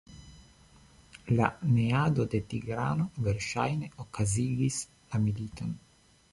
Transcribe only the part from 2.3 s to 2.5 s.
de